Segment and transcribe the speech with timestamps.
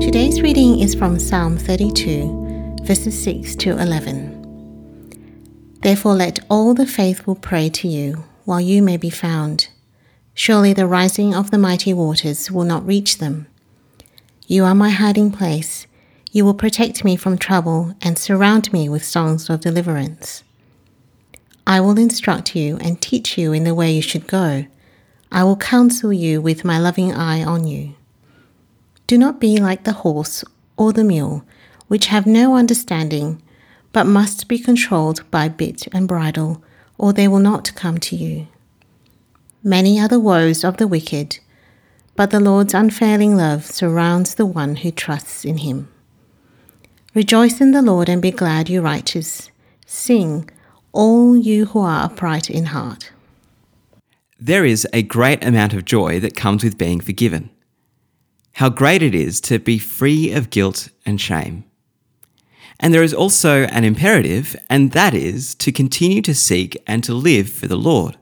[0.00, 5.76] Today's reading is from Psalm 32, verses 6 to 11.
[5.82, 9.68] Therefore, let all the faithful pray to you while you may be found.
[10.34, 13.48] Surely the rising of the mighty waters will not reach them.
[14.46, 15.88] You are my hiding place.
[16.30, 20.44] You will protect me from trouble and surround me with songs of deliverance.
[21.66, 24.66] I will instruct you and teach you in the way you should go.
[25.32, 27.96] I will counsel you with my loving eye on you.
[29.08, 30.44] Do not be like the horse
[30.76, 31.42] or the mule,
[31.86, 33.42] which have no understanding,
[33.90, 36.62] but must be controlled by bit and bridle,
[36.98, 38.48] or they will not come to you.
[39.64, 41.38] Many are the woes of the wicked,
[42.16, 45.88] but the Lord's unfailing love surrounds the one who trusts in him.
[47.14, 49.50] Rejoice in the Lord and be glad, you righteous.
[49.86, 50.50] Sing,
[50.92, 53.10] all you who are upright in heart.
[54.38, 57.48] There is a great amount of joy that comes with being forgiven.
[58.58, 61.62] How great it is to be free of guilt and shame.
[62.80, 67.14] And there is also an imperative, and that is to continue to seek and to
[67.14, 68.18] live for the Lord.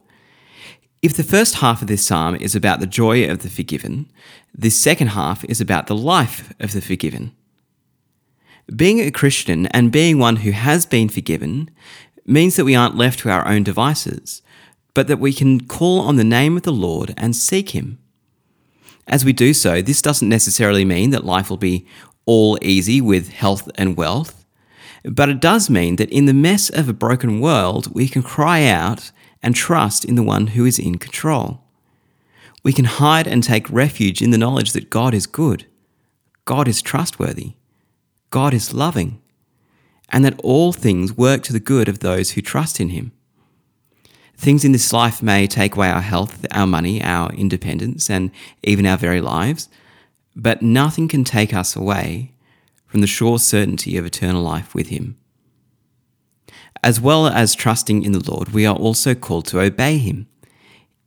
[1.00, 4.12] If the first half of this psalm is about the joy of the forgiven,
[4.55, 7.34] this second half is about the life of the forgiven.
[8.75, 11.70] Being a Christian and being one who has been forgiven
[12.27, 14.42] means that we aren't left to our own devices,
[14.92, 18.00] but that we can call on the name of the Lord and seek Him.
[19.06, 21.86] As we do so, this doesn't necessarily mean that life will be
[22.24, 24.44] all easy with health and wealth,
[25.04, 28.64] but it does mean that in the mess of a broken world, we can cry
[28.64, 31.62] out and trust in the one who is in control.
[32.64, 35.66] We can hide and take refuge in the knowledge that God is good,
[36.44, 37.52] God is trustworthy,
[38.30, 39.22] God is loving,
[40.08, 43.12] and that all things work to the good of those who trust in Him.
[44.36, 48.30] Things in this life may take away our health, our money, our independence, and
[48.62, 49.68] even our very lives,
[50.34, 52.32] but nothing can take us away
[52.86, 55.16] from the sure certainty of eternal life with Him.
[56.82, 60.28] As well as trusting in the Lord, we are also called to obey Him.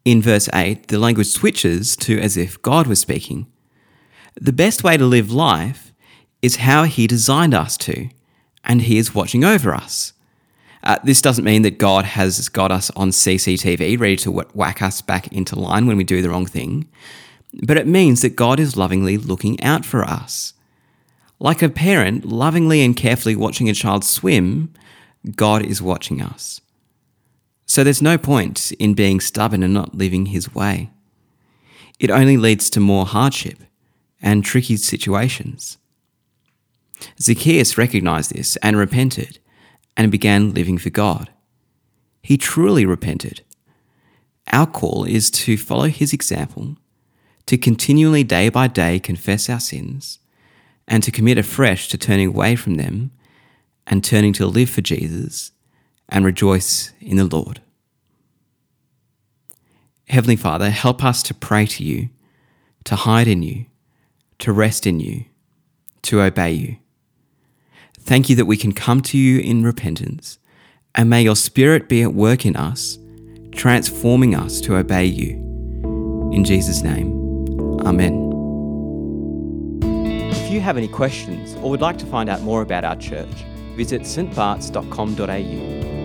[0.04, 3.46] In verse 8, the language switches to as if God was speaking.
[4.36, 5.94] The best way to live life
[6.42, 8.10] is how He designed us to,
[8.64, 10.14] and He is watching over us.
[10.84, 15.02] Uh, this doesn't mean that God has got us on CCTV ready to whack us
[15.02, 16.88] back into line when we do the wrong thing,
[17.64, 20.54] but it means that God is lovingly looking out for us.
[21.40, 24.74] Like a parent lovingly and carefully watching a child swim,
[25.36, 26.62] God is watching us.
[27.66, 30.90] So there's no point in being stubborn and not living His way.
[32.00, 33.60] It only leads to more hardship
[34.22, 35.78] and tricky situations.
[37.22, 39.39] Zacchaeus recognized this and repented
[40.00, 41.30] and began living for God.
[42.24, 43.42] He truly repented.
[44.50, 46.78] Our call is to follow his example,
[47.48, 50.20] to continually day by day confess our sins,
[50.88, 53.12] and to commit afresh to turning away from them
[53.86, 55.52] and turning to live for Jesus
[56.08, 57.60] and rejoice in the Lord.
[60.08, 62.08] Heavenly Father, help us to pray to you,
[62.86, 63.66] to hide in you,
[64.40, 65.26] to rest in you,
[66.04, 66.78] to obey you.
[68.10, 70.40] Thank you that we can come to you in repentance,
[70.96, 72.98] and may your Spirit be at work in us,
[73.52, 75.34] transforming us to obey you.
[76.34, 77.12] In Jesus' name,
[77.86, 78.16] Amen.
[80.32, 83.46] If you have any questions or would like to find out more about our church,
[83.76, 85.99] visit stbarts.com.au